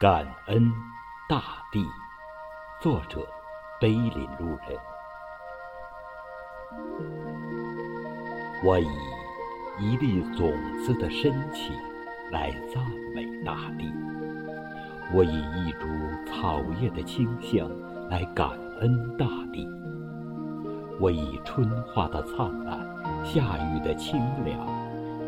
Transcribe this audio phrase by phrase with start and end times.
[0.00, 0.72] 感恩
[1.28, 1.84] 大地，
[2.80, 3.26] 作者：
[3.80, 4.78] 碑林路人。
[8.64, 8.86] 我以
[9.80, 10.52] 一粒种
[10.84, 11.76] 子的深情
[12.30, 12.80] 来赞
[13.12, 13.92] 美大地，
[15.12, 15.88] 我以一株
[16.30, 17.68] 草叶的清香
[18.08, 19.66] 来感恩大地，
[21.00, 22.78] 我以春花的灿烂、
[23.24, 24.64] 夏雨的清凉、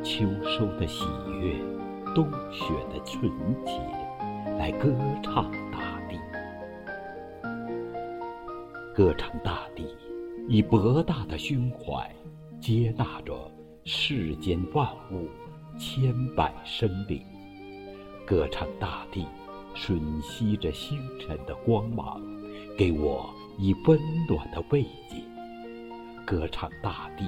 [0.05, 1.05] 秋收的喜
[1.41, 1.57] 悦、
[2.15, 3.29] 冬雪的纯
[3.65, 4.00] 洁。
[4.61, 6.21] 来歌唱大地，
[8.95, 9.97] 歌唱大地，
[10.51, 12.15] 以博大的胸怀
[12.61, 13.51] 接纳着
[13.85, 15.27] 世间万物
[15.79, 17.25] 千百生灵。
[18.27, 19.27] 歌唱大地，
[19.75, 22.21] 吮吸着星辰的光芒，
[22.77, 25.25] 给我以温暖的慰藉。
[26.27, 27.25] 歌唱大地，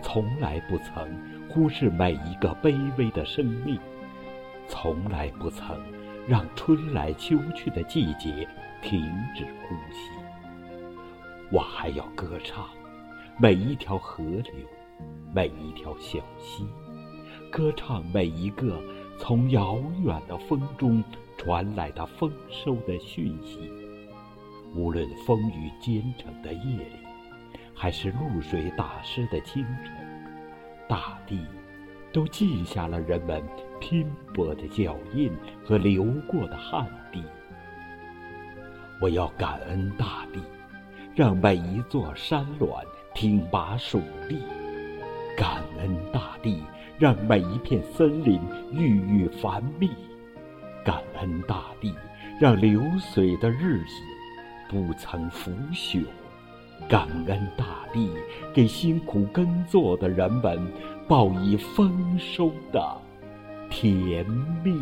[0.00, 1.14] 从来不曾
[1.50, 3.78] 忽视每一个卑微的生命，
[4.66, 5.78] 从来不曾。
[6.30, 8.48] 让春来秋去的季节
[8.80, 9.02] 停
[9.34, 10.12] 止呼吸。
[11.50, 12.68] 我还要歌唱
[13.36, 14.54] 每一条河流，
[15.34, 16.64] 每一条小溪，
[17.50, 18.80] 歌唱每一个
[19.18, 21.02] 从遥远的风中
[21.36, 23.68] 传来的丰收的讯息。
[24.72, 29.92] 无论风雨兼程的夜里，还是露水打湿的清晨，
[30.88, 31.44] 大地。
[32.12, 33.42] 都记下了人们
[33.80, 35.32] 拼搏的脚印
[35.64, 37.22] 和流过的汗滴。
[39.00, 40.40] 我要感恩大地，
[41.14, 42.68] 让每一座山峦
[43.14, 44.36] 挺拔耸立；
[45.36, 46.62] 感恩大地，
[46.98, 48.40] 让每一片森林
[48.72, 49.88] 郁郁繁密；
[50.84, 51.94] 感恩大地，
[52.38, 53.94] 让流水的日子
[54.68, 56.04] 不曾腐朽；
[56.88, 58.10] 感恩大地，
[58.52, 60.60] 给辛苦耕作的人们。
[61.10, 62.96] 报以丰收的
[63.68, 64.24] 甜
[64.62, 64.80] 蜜。